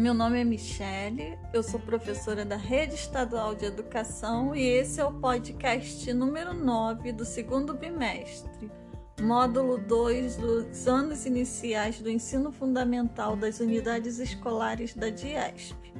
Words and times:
Meu 0.00 0.14
nome 0.14 0.40
é 0.40 0.44
Michele, 0.44 1.38
eu 1.52 1.62
sou 1.62 1.78
professora 1.78 2.42
da 2.42 2.56
Rede 2.56 2.94
Estadual 2.94 3.54
de 3.54 3.66
Educação 3.66 4.56
e 4.56 4.62
esse 4.62 4.98
é 4.98 5.04
o 5.04 5.12
podcast 5.12 6.10
número 6.14 6.54
9 6.54 7.12
do 7.12 7.22
segundo 7.22 7.74
bimestre, 7.74 8.72
módulo 9.20 9.76
2 9.76 10.38
dos 10.38 10.88
anos 10.88 11.26
iniciais 11.26 12.00
do 12.00 12.08
ensino 12.08 12.50
fundamental 12.50 13.36
das 13.36 13.60
unidades 13.60 14.18
escolares 14.18 14.94
da 14.94 15.10
DIESP. 15.10 15.92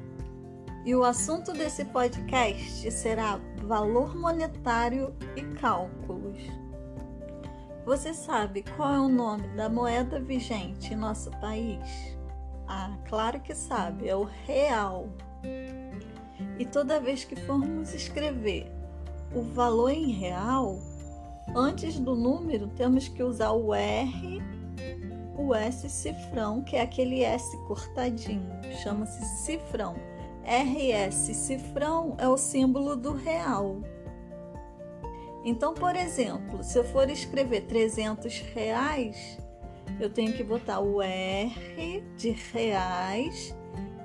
E 0.86 0.94
o 0.94 1.04
assunto 1.04 1.52
desse 1.52 1.84
podcast 1.84 2.90
será 2.90 3.38
valor 3.66 4.16
monetário 4.16 5.14
e 5.36 5.42
cálculos. 5.56 6.40
Você 7.84 8.14
sabe 8.14 8.64
qual 8.78 8.94
é 8.94 8.98
o 8.98 9.08
nome 9.10 9.46
da 9.48 9.68
moeda 9.68 10.18
vigente 10.18 10.94
em 10.94 10.96
nosso 10.96 11.30
país? 11.32 12.18
Ah, 12.72 12.96
claro 13.08 13.40
que 13.40 13.52
sabe, 13.52 14.08
é 14.08 14.14
o 14.14 14.22
real. 14.22 15.08
E 16.56 16.64
toda 16.64 17.00
vez 17.00 17.24
que 17.24 17.34
formos 17.34 17.92
escrever 17.92 18.70
o 19.34 19.42
valor 19.42 19.90
em 19.90 20.12
real, 20.12 20.78
antes 21.52 21.98
do 21.98 22.14
número 22.14 22.68
temos 22.68 23.08
que 23.08 23.24
usar 23.24 23.50
o 23.50 23.74
R, 23.74 24.40
o 25.36 25.52
S 25.52 25.88
cifrão, 25.88 26.62
que 26.62 26.76
é 26.76 26.82
aquele 26.82 27.24
S 27.24 27.56
cortadinho, 27.66 28.48
chama-se 28.84 29.20
cifrão. 29.44 29.96
RS 30.44 31.34
cifrão 31.34 32.14
é 32.18 32.28
o 32.28 32.36
símbolo 32.36 32.94
do 32.94 33.12
real. 33.12 33.80
Então, 35.44 35.74
por 35.74 35.96
exemplo, 35.96 36.62
se 36.62 36.78
eu 36.78 36.84
for 36.84 37.10
escrever 37.10 37.62
300 37.62 38.40
reais, 38.54 39.38
eu 40.04 40.10
tenho 40.10 40.32
que 40.32 40.42
botar 40.42 40.80
o 40.80 41.02
R 41.02 42.02
de 42.16 42.30
reais, 42.30 43.54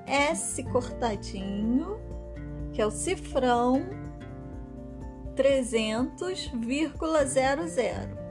S 0.06 0.61
cortadinho, 0.64 1.97
que 2.73 2.81
é 2.81 2.86
o 2.86 2.92
cifrão 2.92 3.81
300,00. 5.36 8.25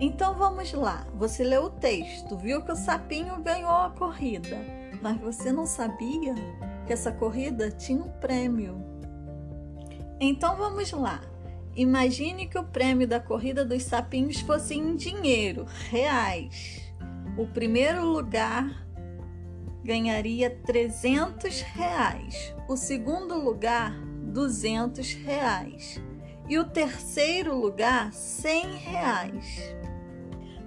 Então 0.00 0.34
vamos 0.34 0.72
lá. 0.72 1.06
Você 1.14 1.44
leu 1.44 1.64
o 1.64 1.70
texto, 1.70 2.36
viu 2.36 2.62
que 2.62 2.72
o 2.72 2.76
sapinho 2.76 3.40
ganhou 3.42 3.70
a 3.70 3.90
corrida, 3.90 4.58
mas 5.00 5.20
você 5.20 5.52
não 5.52 5.64
sabia 5.64 6.34
que 6.86 6.92
essa 6.92 7.12
corrida 7.12 7.70
tinha 7.70 8.02
um 8.02 8.10
prêmio. 8.18 8.82
Então 10.20 10.56
vamos 10.56 10.90
lá. 10.92 11.20
Imagine 11.74 12.46
que 12.46 12.58
o 12.58 12.64
prêmio 12.64 13.08
da 13.08 13.18
corrida 13.18 13.64
dos 13.64 13.84
sapinhos 13.84 14.40
fosse 14.40 14.74
em 14.74 14.94
dinheiro, 14.94 15.64
reais. 15.88 16.92
O 17.36 17.46
primeiro 17.46 18.04
lugar 18.04 18.86
ganharia 19.82 20.50
300 20.50 21.62
reais, 21.62 22.54
o 22.68 22.76
segundo 22.76 23.38
lugar 23.38 23.98
200 24.32 25.14
reais 25.14 26.00
e 26.48 26.58
o 26.58 26.64
terceiro 26.64 27.58
lugar 27.58 28.12
100 28.12 28.76
reais. 28.76 29.76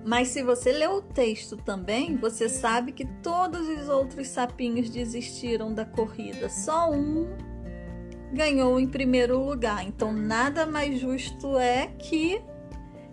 Mas 0.03 0.29
se 0.29 0.43
você 0.43 0.71
leu 0.71 0.97
o 0.97 1.01
texto 1.01 1.55
também, 1.57 2.15
você 2.15 2.49
sabe 2.49 2.91
que 2.91 3.05
todos 3.05 3.67
os 3.67 3.89
outros 3.89 4.27
sapinhos 4.27 4.89
desistiram 4.89 5.73
da 5.73 5.85
corrida, 5.85 6.49
só 6.49 6.91
um 6.91 7.27
ganhou 8.35 8.79
em 8.79 8.87
primeiro 8.87 9.43
lugar. 9.43 9.83
Então, 9.83 10.11
nada 10.11 10.65
mais 10.65 10.99
justo 10.99 11.57
é 11.57 11.87
que 11.87 12.41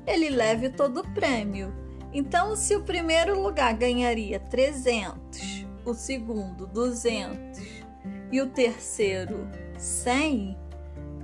ele 0.06 0.28
leve 0.28 0.68
todo 0.68 1.00
o 1.00 1.14
prêmio. 1.14 1.72
Então, 2.12 2.54
se 2.56 2.76
o 2.76 2.82
primeiro 2.82 3.40
lugar 3.40 3.72
ganharia 3.74 4.38
300, 4.38 5.66
o 5.86 5.94
segundo 5.94 6.66
200 6.66 7.60
e 8.30 8.40
o 8.40 8.48
terceiro 8.48 9.48
100, 9.78 10.58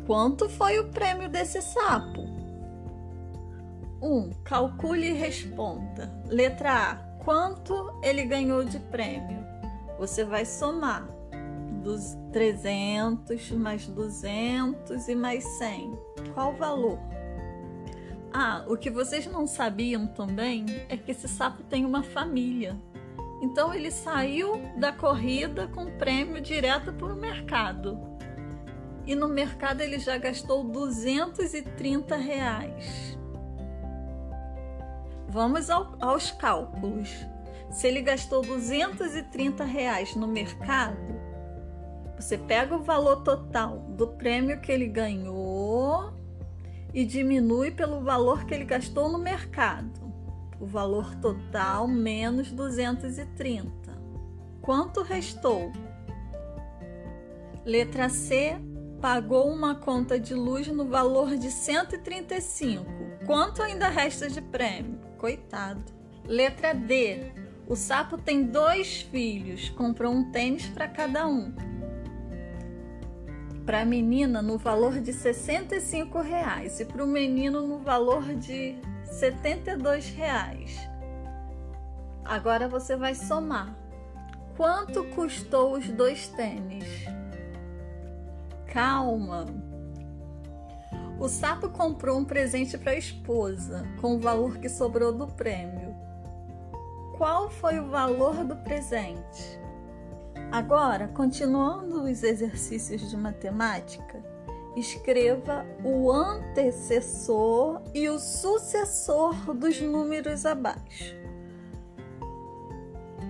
quanto 0.06 0.48
foi 0.48 0.78
o 0.78 0.88
prêmio 0.88 1.28
desse 1.28 1.60
sapo? 1.60 2.22
1. 4.00 4.06
Um, 4.06 4.30
calcule 4.44 5.08
e 5.08 5.12
responda. 5.12 6.10
Letra 6.26 6.92
A. 6.92 7.08
Quanto 7.24 7.92
ele 8.02 8.24
ganhou 8.24 8.64
de 8.64 8.78
prêmio? 8.78 9.44
Você 9.98 10.24
vai 10.24 10.46
somar 10.46 11.17
dos 11.78 12.16
300 12.32 13.50
mais 13.52 13.86
200 13.86 15.08
e 15.08 15.14
mais 15.14 15.44
100. 15.58 15.98
Qual 16.34 16.52
o 16.52 16.56
valor? 16.56 16.98
Ah, 18.32 18.64
o 18.68 18.76
que 18.76 18.90
vocês 18.90 19.26
não 19.26 19.46
sabiam 19.46 20.06
também 20.06 20.66
é 20.88 20.96
que 20.96 21.10
esse 21.10 21.26
sapo 21.26 21.62
tem 21.62 21.84
uma 21.84 22.02
família. 22.02 22.76
Então 23.40 23.72
ele 23.72 23.90
saiu 23.90 24.60
da 24.76 24.92
corrida 24.92 25.68
com 25.68 25.96
prêmio 25.96 26.40
direto 26.40 26.92
para 26.92 27.12
o 27.12 27.16
mercado. 27.16 27.98
E 29.06 29.14
no 29.14 29.28
mercado 29.28 29.80
ele 29.80 29.98
já 29.98 30.18
gastou 30.18 30.64
230 30.64 32.16
reais. 32.16 33.18
Vamos 35.28 35.70
ao, 35.70 35.96
aos 36.00 36.30
cálculos. 36.30 37.10
Se 37.70 37.86
ele 37.86 38.00
gastou 38.00 38.42
230 38.42 39.64
reais 39.64 40.14
no 40.14 40.26
mercado, 40.26 41.17
você 42.18 42.36
pega 42.36 42.74
o 42.74 42.82
valor 42.82 43.22
total 43.22 43.78
do 43.90 44.08
prêmio 44.08 44.60
que 44.60 44.72
ele 44.72 44.88
ganhou 44.88 46.12
e 46.92 47.04
diminui 47.04 47.70
pelo 47.70 48.00
valor 48.00 48.44
que 48.44 48.52
ele 48.52 48.64
gastou 48.64 49.08
no 49.08 49.18
mercado. 49.18 50.12
O 50.60 50.66
valor 50.66 51.14
total 51.16 51.86
menos 51.86 52.50
230. 52.50 53.70
Quanto 54.60 55.02
restou? 55.02 55.70
Letra 57.64 58.08
C. 58.08 58.56
Pagou 59.00 59.48
uma 59.48 59.76
conta 59.76 60.18
de 60.18 60.34
luz 60.34 60.66
no 60.66 60.84
valor 60.84 61.36
de 61.36 61.52
135. 61.52 62.84
Quanto 63.26 63.62
ainda 63.62 63.88
resta 63.88 64.28
de 64.28 64.42
prêmio? 64.42 64.98
Coitado. 65.16 65.84
Letra 66.24 66.74
D. 66.74 67.32
O 67.68 67.76
sapo 67.76 68.18
tem 68.18 68.42
dois 68.42 69.02
filhos, 69.02 69.68
comprou 69.68 70.12
um 70.12 70.32
tênis 70.32 70.66
para 70.66 70.88
cada 70.88 71.28
um 71.28 71.77
para 73.68 73.82
a 73.82 73.84
menina 73.84 74.40
no 74.40 74.56
valor 74.56 74.98
de 74.98 75.12
65 75.12 76.22
reais 76.22 76.80
e 76.80 76.86
para 76.86 77.04
o 77.04 77.06
menino 77.06 77.60
no 77.66 77.80
valor 77.80 78.32
de 78.32 78.80
72 79.04 80.08
reais. 80.08 80.88
Agora 82.24 82.66
você 82.66 82.96
vai 82.96 83.14
somar. 83.14 83.76
Quanto 84.56 85.04
custou 85.10 85.74
os 85.74 85.86
dois 85.86 86.28
tênis? 86.28 86.86
Calma. 88.72 89.44
O 91.20 91.28
sapo 91.28 91.68
comprou 91.68 92.16
um 92.16 92.24
presente 92.24 92.78
para 92.78 92.92
a 92.92 92.96
esposa 92.96 93.84
com 94.00 94.16
o 94.16 94.18
valor 94.18 94.56
que 94.56 94.70
sobrou 94.70 95.12
do 95.12 95.26
prêmio. 95.26 95.94
Qual 97.18 97.50
foi 97.50 97.78
o 97.78 97.90
valor 97.90 98.44
do 98.44 98.56
presente? 98.56 99.67
Agora, 100.50 101.08
continuando 101.08 102.04
os 102.04 102.22
exercícios 102.22 103.10
de 103.10 103.16
matemática, 103.16 104.22
escreva 104.74 105.66
o 105.84 106.10
antecessor 106.10 107.82
e 107.94 108.08
o 108.08 108.18
sucessor 108.18 109.34
dos 109.54 109.80
números 109.80 110.46
abaixo. 110.46 111.14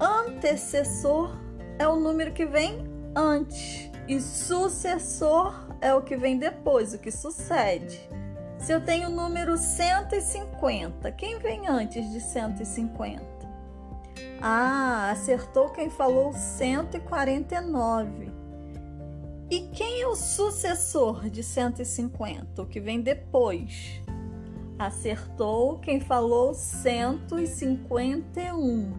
Antecessor 0.00 1.36
é 1.76 1.88
o 1.88 1.96
número 1.96 2.32
que 2.32 2.46
vem 2.46 2.86
antes 3.16 3.90
e 4.06 4.20
sucessor 4.20 5.68
é 5.80 5.92
o 5.92 6.02
que 6.02 6.16
vem 6.16 6.38
depois, 6.38 6.94
o 6.94 6.98
que 6.98 7.10
sucede. 7.10 8.00
Se 8.58 8.72
eu 8.72 8.80
tenho 8.80 9.08
o 9.08 9.12
número 9.12 9.56
150, 9.56 11.10
quem 11.12 11.38
vem 11.38 11.66
antes 11.66 12.10
de 12.10 12.20
150? 12.20 13.37
Ah, 14.40 15.10
acertou 15.10 15.70
quem 15.70 15.90
falou 15.90 16.32
149. 16.32 18.30
E 19.50 19.62
quem 19.68 20.02
é 20.02 20.06
o 20.06 20.14
sucessor 20.14 21.28
de 21.28 21.42
150, 21.42 22.62
o 22.62 22.66
que 22.66 22.78
vem 22.80 23.00
depois? 23.00 24.00
Acertou 24.78 25.80
quem 25.80 25.98
falou 26.00 26.54
151. 26.54 28.92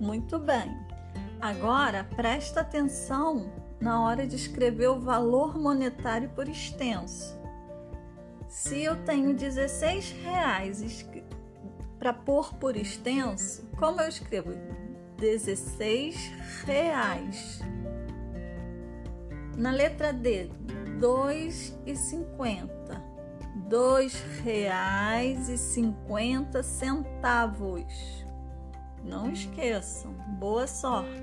Muito 0.00 0.38
bem. 0.38 0.76
Agora 1.40 2.04
presta 2.04 2.60
atenção 2.60 3.50
na 3.80 4.02
hora 4.02 4.26
de 4.26 4.36
escrever 4.36 4.88
o 4.88 5.00
valor 5.00 5.56
monetário 5.56 6.28
por 6.30 6.48
extenso. 6.48 7.38
Se 8.48 8.82
eu 8.82 8.96
tenho 9.04 9.34
16 9.34 10.10
reais 10.24 10.82
para 11.98 12.12
pôr 12.12 12.54
por 12.54 12.76
extenso, 12.76 13.68
como 13.76 14.00
eu 14.00 14.08
escrevo? 14.08 14.52
16 15.18 16.32
reais. 16.64 17.60
Na 19.56 19.70
letra 19.72 20.12
D, 20.12 20.50
2,50. 21.00 22.68
Dois 23.68 24.14
reais 24.44 25.48
e 25.48 25.58
cinquenta 25.58 26.62
centavos. 26.62 28.24
Não 29.04 29.30
esqueçam. 29.32 30.12
Boa 30.38 30.66
sorte. 30.66 31.20